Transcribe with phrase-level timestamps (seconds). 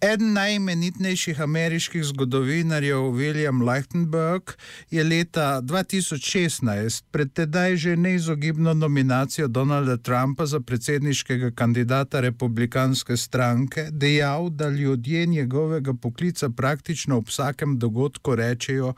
[0.00, 4.52] Eden najimenitnejših ameriških zgodovinarjev, William Lichtenberg,
[4.90, 13.88] je leta 2016 pred tedaj že neizogibno nominacijo Donalda Trumpa za predsedniškega kandidata republikanske stranke
[13.90, 18.94] dejal, da ljudje njegovega poklica praktično ob vsakem dogodku rečejo: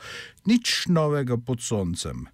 [0.49, 2.25] Nič novega pod soncem.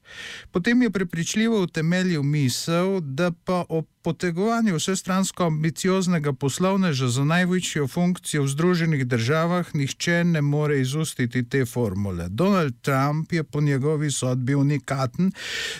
[0.54, 8.42] Potem je prepričljivo utemeljil misel, da pa ob potegovanju vsestransko ambicioznega poslovneža za največjo funkcijo
[8.42, 12.26] v Združenih državah nihče ne more izustiti te formule.
[12.28, 15.32] Donald Trump je po njegovi sodbi unikaten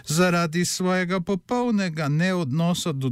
[0.06, 3.10] zaradi svojega popolnega neodnosa do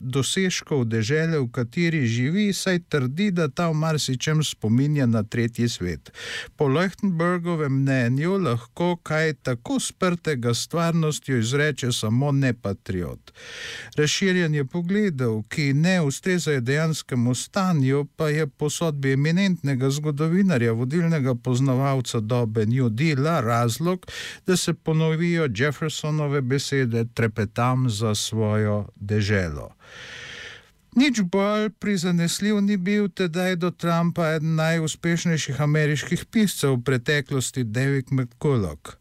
[0.00, 6.12] dosežkov dežele, v kateri živi, saj trdi, da ta v marsičem spominja na tretji svet.
[6.56, 8.55] Po Leuchtenbergovem mnenju lahko
[9.02, 13.32] kaj tako sprtega stvarnostjo izreče samo nepatriot.
[13.96, 22.20] Razširjanje pogledov, ki ne ustrezajo dejanskemu stanju, pa je po sodbi eminentnega zgodovinarja, vodilnega poznavalca
[22.20, 24.06] dobe New Deala, razlog,
[24.46, 29.70] da se ponovijo Jeffersonove besede: trepetam za svojo deželo.
[30.96, 38.12] Nič bolj prizanesljiv ni bil tedaj do Trumpa eden najuspešnejših ameriških piscev v preteklosti, David
[38.12, 38.96] McCulloch.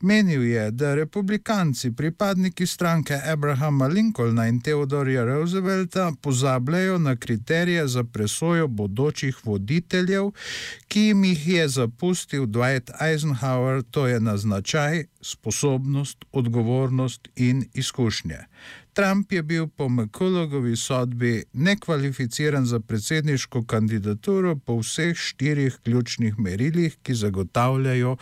[0.00, 8.04] Menil je, da republikanci, pripadniki stranke Abrahama Lincolna in Theodorja Roosevelta, pozabljajo na kriterije za
[8.04, 10.30] presojo bodočih voditeljev,
[10.88, 18.38] ki jim jih je zapustil Dwight Eisenhower, to je na značaj, sposobnost, odgovornost in izkušnje.
[18.94, 26.96] Trump je bil po McCullogovi sodbi nekvalificiran za predsedniško kandidaturo po vseh štirih ključnih merilih,
[27.02, 28.16] ki zagotavljajo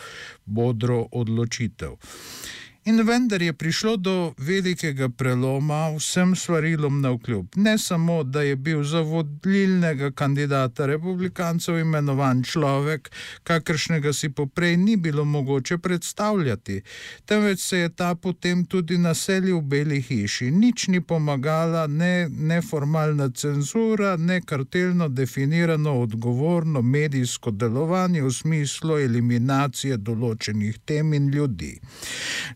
[0.47, 1.97] bodro odločitev.
[2.85, 7.47] In vendar je prišlo do velikega preloma vsem svarilom na vkljub.
[7.57, 13.11] Ne samo, da je bil za vodilnega kandidata republikancev imenovan človek,
[13.43, 16.81] kakršnega si poprej ni bilo mogoče predstavljati,
[17.25, 20.51] temveč se je ta potem tudi naselil v Beli hiši.
[20.51, 29.97] Nič ni pomagala ne neformalna cenzura, ne kartelno definirano odgovorno medijsko delovanje v smislu eliminacije
[29.97, 31.77] določenih tem in ljudi.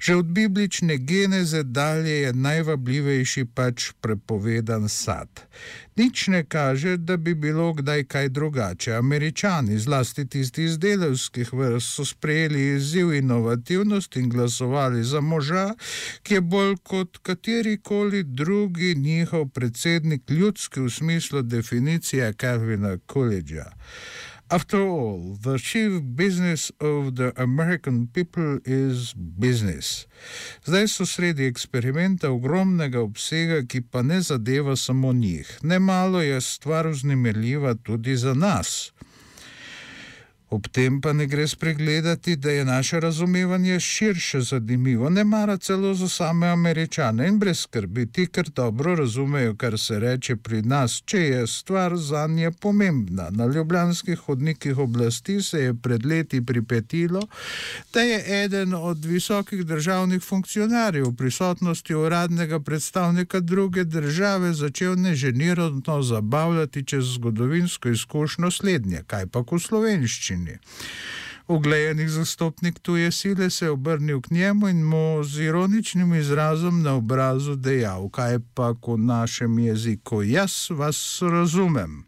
[0.01, 5.29] Že od biblične geneze dalje je najvabljivejši pač prepovedan sad.
[5.97, 8.95] Nič ne kaže, da bi bilo kdaj kaj drugače.
[8.95, 15.75] Američani, zlasti tisti iz delovskih vrst, so sprejeli izziv inovativnosti in glasovali za moža,
[16.23, 23.71] ki je bolj kot katerikoli drugi njihov predsednik ljudski v smislu definicije Calvina Coolidgea.
[24.51, 30.07] After all, the chief business of the American people is business.
[30.67, 35.59] Zdaj so sredi eksperimenta ogromnega obsega, ki pa ne zadeva samo njih.
[35.63, 38.93] Nemalo je stvar vznemirljiva tudi za nas.
[40.55, 45.95] Ob tem pa ne gre spregledati, da je naše razumevanje širše zanimivo, ne mara celo
[45.95, 51.03] za same američane in brez skrbi, ti, ker dobro razumejo, kar se reče pri nas,
[51.05, 53.27] če je stvar za nje pomembna.
[53.31, 57.27] Na ljubljanskih hodnikih oblasti se je pred leti pripetilo,
[57.93, 66.03] da je eden od visokih državnih funkcionarjev v prisotnosti uradnega predstavnika druge države začel neženirano
[66.03, 70.44] zabavljati čez zgodovinsko izkušnjo slednje, kaj pa v slovenščini.
[70.45, 70.59] Sloveniji.
[71.49, 76.95] Uglejenih zastopnik tuje sile se je obrnil k njemu in mu z ironičnim izrazom na
[76.95, 82.05] obrazu dejal: Kaj pa v našem jeziku, jaz vas razumem.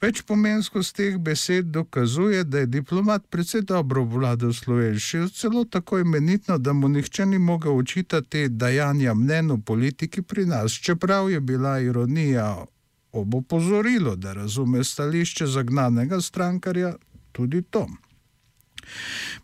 [0.00, 6.58] Več pomenskost teh besed dokazuje, da je diplomat predvsej dobro vladal slovenščino, celo tako imenitno,
[6.58, 11.78] da mu nihče ni mogel učitati dajanja mnen v politiki pri nas, čeprav je bila
[11.80, 12.64] ironija
[13.12, 16.94] ob opozorilu, da razume stališče zagnanega strankarja,
[17.32, 17.86] tudi to.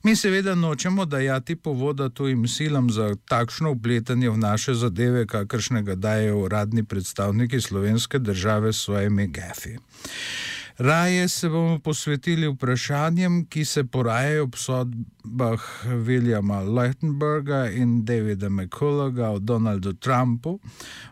[0.02, 6.38] Mi seveda nočemo dajati povoda tujim silam za takšno upletanje v naše zadeve, kakršnega dajo
[6.38, 9.76] uradni predstavniki slovenske države s svojimi gefi.
[10.78, 19.30] Raje se bomo posvetili vprašanjem, ki se porajajo ob sodbah Williama Lichtenberga in Davida McCulloga
[19.30, 20.58] o Donaldu Trumpu,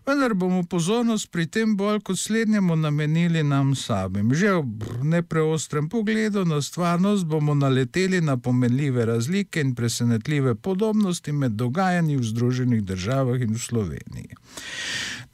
[0.06, 4.34] vendar bomo pozornost pri tem bolj kot slednjemu namenili nam samim.
[4.34, 11.52] Že ob nepreostrem pogledu na stvarnost bomo naleteli na pomenljive razlike in presenetljive podobnosti med
[11.52, 14.36] dogajanji v Združenih državah in v Sloveniji.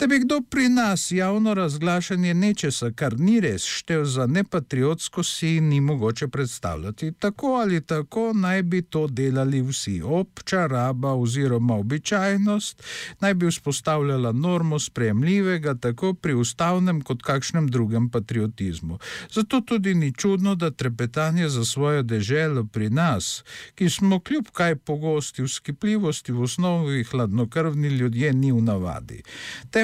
[0.01, 5.61] Da bi kdo pri nas javno razglašanje nečesa, kar ni res, štev za nepatriotsko, si
[5.61, 7.13] ni mogoče predstavljati.
[7.13, 10.01] Tako ali tako naj bi to delali vsi.
[10.05, 12.83] Obča raba oziroma običajnost
[13.21, 18.99] naj bi vzpostavljala normo sprejemljivega tako pri ustavnem kot kakšnem drugem patriotizmu.
[19.33, 23.45] Zato tudi ni čudno, da trepetanje za svojo deželo pri nas,
[23.75, 29.23] ki smo kljub kaj pogosti vzkipljivosti v osnovi hladnokrvni ljudje, ni v navadi.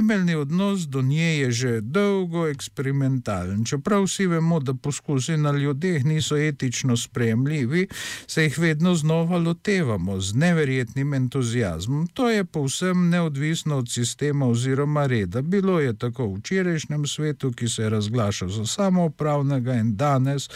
[0.07, 3.65] Temeljni odnos do nje je že dolgo eksperimentalen.
[3.65, 7.89] Čeprav vsi vemo, da poskusi na ljudeh niso etično sprejemljivi,
[8.27, 12.07] se jih vedno znova lotevamo z neverjetnim entuzijazmom.
[12.07, 15.43] To je povsem neodvisno od sistema oziroma reda.
[15.43, 20.49] Bilo je tako v včerajšnjem svetu, ki se je razglašal za samoupravnega in danes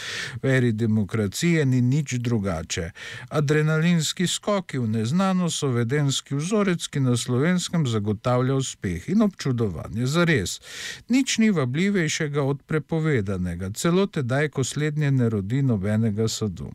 [0.43, 2.91] v eri demokracije ni nič drugače.
[3.29, 10.05] Adrenalinski skoki v neznano so vedenski vzorec, ki na slovenskem zagotavlja uspeh in občudovanje.
[10.05, 10.61] Zares,
[11.09, 16.71] nič ni vabljivejšega od prepovedanega, celo tedaj, ko slednje ne rodi nobenega sadu.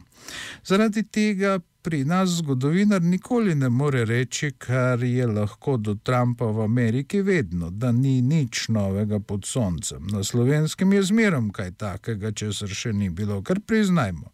[0.64, 6.62] Zaradi tega pri nas zgodovinar nikoli ne more reči, kar je lahko do Trumpa v
[6.62, 10.06] Ameriki vedno, da ni nič novega pod soncem.
[10.10, 14.32] Na slovenskem je zmerom kaj takega, česar še ni bilo, kar priznajmo.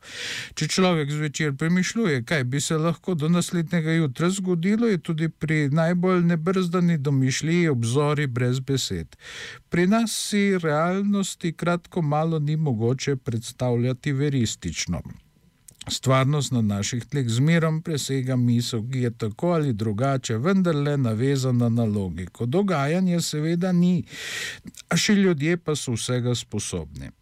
[0.56, 5.66] Če človek zvečer premišljuje, kaj bi se lahko do naslednjega jutra zgodilo, je tudi pri
[5.68, 9.12] najbolj nebrzdani domišljiji obzori brez besed.
[9.68, 15.02] Pri nas si realnosti kratko malo ni mogoče predstavljati veristično.
[15.92, 21.84] Stvarnost na naših tleh zmerom presega misel, ki je tako ali drugače vendarle navezana na
[21.84, 22.46] logiko.
[22.46, 24.04] Dogajanje seveda ni,
[24.88, 27.12] a še ljudje pa so vsega sposobni.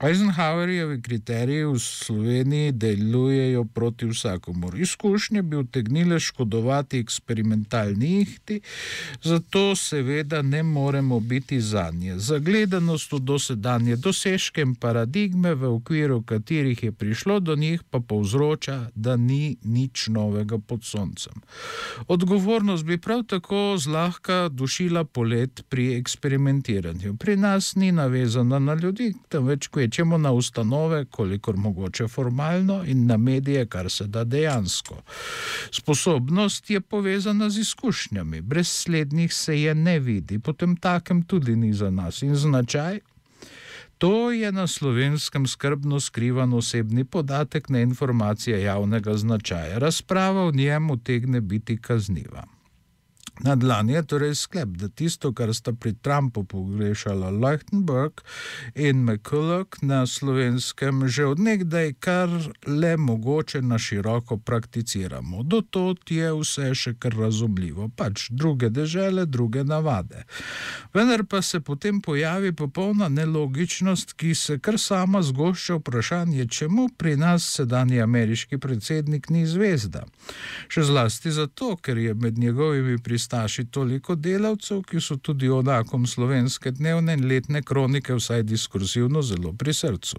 [0.00, 4.78] Eisenhowerjevi kriteriji v Sloveniji delujejo proti vsakomor.
[4.78, 8.60] Izkušnje bi utegnile škodovati eksperimentalni ihti,
[9.22, 12.18] zato seveda ne moremo biti za nje.
[12.18, 18.90] Zagledanost v dosedanje dosežke in paradigme, v okviru katerih je prišlo do njih, pa povzroča,
[18.94, 21.32] da ni nič novega pod soncem.
[22.08, 27.16] Odgovornost bi prav tako zlahka dušila polet pri eksperimentiranju.
[27.16, 33.16] Pri nas ni navezana na ljudi, temveč kvečemo na ustanove, kolikor mogoče formalno, in na
[33.16, 34.96] medije, kar se da dejansko.
[35.70, 41.72] Sposobnost je povezana z izkušnjami, brez slednjih se je ne vidi, potem takem tudi ni
[41.72, 43.00] za nas in značaj.
[43.98, 49.78] To je na slovenskem skrbno skrivan osebni podatek, ne informacija javnega značaja.
[49.78, 52.55] Razprava v njem utegne biti kazniva.
[53.40, 58.22] Na dlani je torej sklep, da tisto, kar sta pri Trumpu pogrešala Leuchtenberg
[58.74, 62.32] in McCulloch na slovenskem, že odnegdaj kar
[62.66, 65.42] le mogoče na široko prakticiramo.
[65.42, 70.24] Do tot je vse še kar razumljivo, pač druge dežele, druge navade.
[70.94, 77.16] Vendar pa se potem pojavi popolna nelogičnost, ki se kar sama zgošča vprašanje, čemu pri
[77.20, 80.06] nas sedanji ameriški predsednik ni zvezda.
[80.72, 86.06] Še zlasti zato, ker je med njegovimi pristopami pristaši toliko delavcev, ki so tudi odakom
[86.06, 90.16] slovenske dnevne in letne kronike vsaj diskurzivno zelo pri srcu.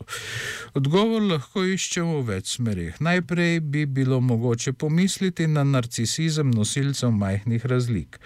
[0.73, 2.99] Odgovor lahko iščemo v več smerih.
[2.99, 8.19] Najprej bi bilo mogoče pomisliti na narcisizem nosilcev majhnih razlik.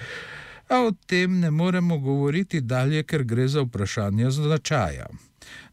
[0.70, 5.06] A o tem ne moremo govoriti dalje, ker gre za vprašanje značaja.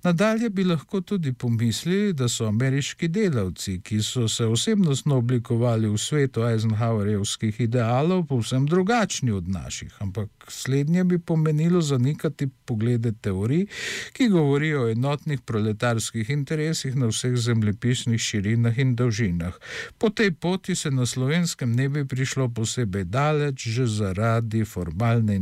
[0.02, 5.98] Nadalje bi lahko tudi pomislili, da so ameriški delavci, ki so se osebnostno oblikovali v
[5.98, 13.66] svetu Eisenhowerjevskih idealov, povsem drugačni od naših, ampak slednje bi pomenilo zanikati poglede teorij,
[14.12, 19.58] ki govorijo o enotnih proletarskih interesih na vseh zemljepisnih širinah in dolžinah.
[19.98, 25.40] Po tej poti se na slovenskem ne bi prišlo posebej daleč, že zaradi formalne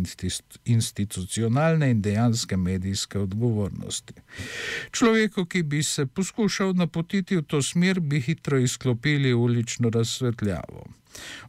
[0.64, 4.14] institucionalne in dejanske medijske odgovornosti.
[4.90, 10.86] Človeku, ki bi se poskušal napotiti v to smer, bi hitro izklopili ulično razsvetljavo.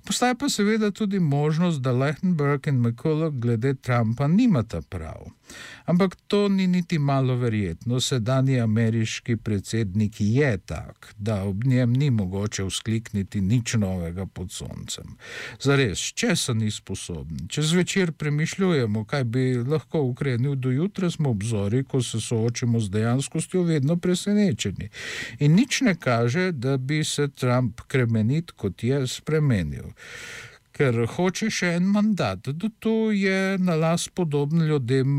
[0.06, 5.28] Postaja pa seveda tudi možnost, da Lehtenberg in McCulloch glede Trumpa nimata prav.
[5.86, 8.00] Ampak to ni niti malo verjetno.
[8.00, 15.16] Sedanji ameriški predsednik je tak, da ob njem ni mogoče vzklikniti nič novega pod soncem.
[15.64, 21.30] Zares, če so ni sposobni, če zvečer premišljujemo, kaj bi lahko ukrenil do jutra, smo
[21.30, 24.90] obzori, ko se soočimo z dejanskostjo, vedno presenečeni.
[25.40, 29.57] In nič ne kaže, da bi se Trump kremenit kot je spremenil
[30.78, 32.50] ker hoče še en mandat.
[32.80, 35.14] To je na las podoben ljudem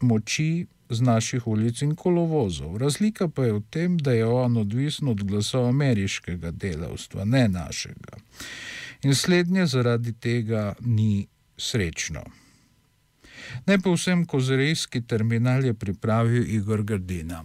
[0.00, 2.78] moči z naših ulic in kolovozov.
[2.80, 8.18] Razlika pa je v tem, da je on odvisen od glasov ameriškega delavstva, ne našega.
[9.06, 11.26] In slednje zaradi tega ni
[11.56, 12.24] srečno.
[13.66, 17.44] Ne povsem kozerejski terminal je pripravil Igor Gardina.